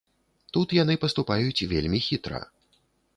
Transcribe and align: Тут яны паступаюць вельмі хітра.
Тут 0.55 0.71
яны 0.77 0.95
паступаюць 1.03 1.67
вельмі 1.73 1.99
хітра. 2.07 2.41